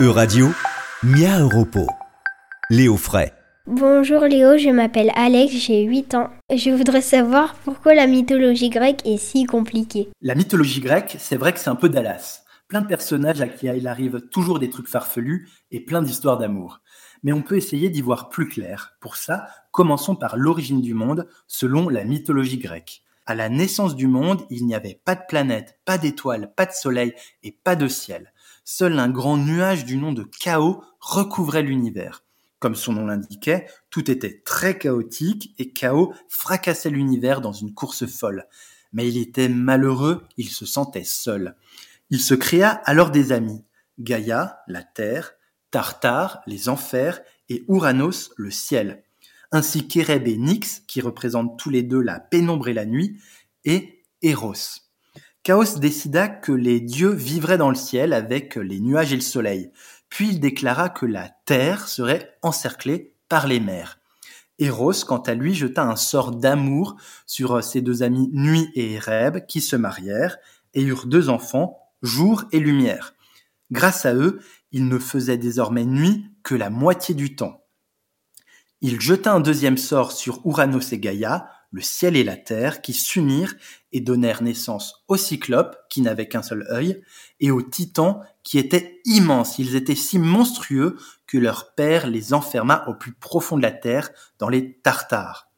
[0.00, 0.48] E-Radio,
[1.02, 1.86] Mia Europo.
[2.70, 3.30] Léo Fray.
[3.66, 6.30] Bonjour Léo, je m'appelle Alex, j'ai 8 ans.
[6.50, 10.08] Je voudrais savoir pourquoi la mythologie grecque est si compliquée.
[10.22, 12.42] La mythologie grecque, c'est vrai que c'est un peu Dallas.
[12.68, 16.80] Plein de personnages à qui il arrive toujours des trucs farfelus et plein d'histoires d'amour.
[17.22, 18.96] Mais on peut essayer d'y voir plus clair.
[18.98, 23.02] Pour ça, commençons par l'origine du monde selon la mythologie grecque.
[23.26, 26.72] À la naissance du monde, il n'y avait pas de planète, pas d'étoiles, pas de
[26.72, 27.12] soleil
[27.44, 28.32] et pas de ciel.
[28.64, 32.24] Seul un grand nuage du nom de chaos recouvrait l'univers.
[32.58, 38.06] Comme son nom l'indiquait, tout était très chaotique et chaos fracassait l'univers dans une course
[38.06, 38.46] folle.
[38.92, 41.56] Mais il était malheureux, il se sentait seul.
[42.10, 43.64] Il se créa alors des amis.
[43.98, 45.32] Gaïa, la terre,
[45.70, 49.02] Tartare, les enfers, et Ouranos, le ciel
[49.52, 53.20] ainsi qu'Ereb et Nyx, qui représentent tous les deux la pénombre et la nuit,
[53.64, 54.54] et Eros.
[55.42, 59.72] Chaos décida que les dieux vivraient dans le ciel avec les nuages et le soleil,
[60.08, 63.98] puis il déclara que la terre serait encerclée par les mers.
[64.60, 69.46] Eros, quant à lui, jeta un sort d'amour sur ses deux amis Nuit et Ereb,
[69.46, 70.38] qui se marièrent
[70.74, 73.14] et eurent deux enfants, Jour et Lumière.
[73.72, 74.40] Grâce à eux,
[74.70, 77.64] il ne faisait désormais nuit que la moitié du temps.
[78.80, 82.92] Il jeta un deuxième sort sur Ouranos et Gaïa, le ciel et la terre, qui
[82.92, 83.54] s'unirent
[83.92, 87.02] et donnèrent naissance aux cyclopes, qui n'avaient qu'un seul œil,
[87.40, 89.58] et aux titans, qui étaient immenses.
[89.58, 94.10] Ils étaient si monstrueux que leur père les enferma au plus profond de la terre,
[94.38, 95.48] dans les Tartares.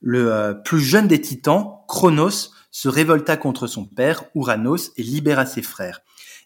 [0.00, 5.44] Le euh, plus jeune des titans, Chronos, se révolta contre son père, Ouranos, et libéra
[5.46, 6.00] ses frères.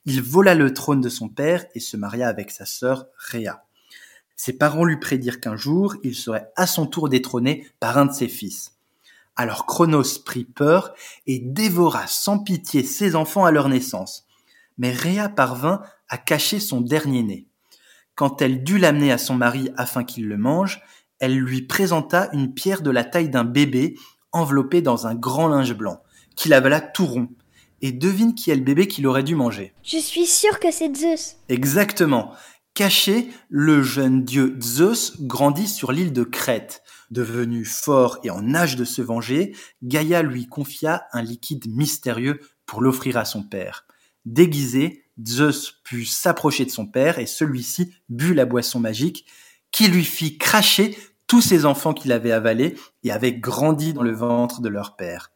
[0.06, 3.64] Il vola le trône de son père et se maria avec sa sœur Rhea.
[4.36, 8.12] Ses parents lui prédirent qu'un jour, il serait à son tour détrôné par un de
[8.12, 8.73] ses fils.
[9.36, 10.94] Alors Chronos prit peur
[11.26, 14.26] et dévora sans pitié ses enfants à leur naissance.
[14.78, 17.46] Mais Rhea parvint à cacher son dernier-né.
[18.14, 20.82] Quand elle dut l'amener à son mari afin qu'il le mange,
[21.18, 23.96] elle lui présenta une pierre de la taille d'un bébé
[24.30, 26.00] enveloppée dans un grand linge blanc,
[26.36, 27.28] qu'il avala tout rond.
[27.82, 29.74] Et devine qui est le bébé qu'il aurait dû manger.
[29.82, 31.36] Je suis sûre que c'est Zeus.
[31.48, 32.32] Exactement.
[32.74, 36.82] Caché, le jeune dieu Zeus grandit sur l'île de Crète.
[37.12, 39.54] Devenu fort et en âge de se venger,
[39.84, 43.86] Gaïa lui confia un liquide mystérieux pour l'offrir à son père.
[44.24, 49.24] Déguisé, Zeus put s'approcher de son père et celui-ci but la boisson magique
[49.70, 50.98] qui lui fit cracher
[51.28, 52.74] tous ses enfants qu'il avait avalés
[53.04, 55.30] et avaient grandi dans le ventre de leur père.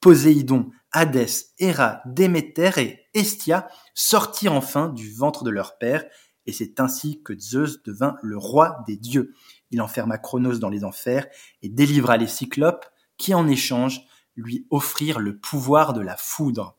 [0.00, 6.04] Poséidon, Hadès, Héra, Déméter et Estia sortirent enfin du ventre de leur père
[6.46, 9.34] et c'est ainsi que Zeus devint le roi des dieux.
[9.70, 11.26] Il enferma Chronos dans les enfers
[11.62, 14.06] et délivra les cyclopes qui en échange
[14.36, 16.76] lui offrirent le pouvoir de la foudre.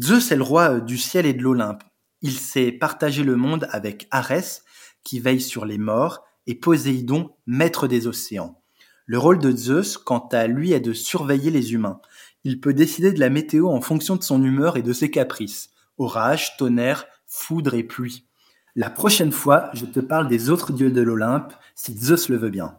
[0.00, 1.82] Zeus est le roi euh, du ciel et de l'Olympe.
[2.22, 4.64] Il s'est partagé le monde avec Arès,
[5.02, 8.62] qui veille sur les morts, et Poséidon, maître des océans.
[9.06, 12.00] Le rôle de Zeus, quant à lui, est de surveiller les humains.
[12.44, 15.70] Il peut décider de la météo en fonction de son humeur et de ses caprices.
[15.98, 18.26] Orage, tonnerre, foudre et pluie.
[18.76, 22.50] La prochaine fois, je te parle des autres dieux de l'Olympe, si Zeus le veut
[22.50, 22.76] bien.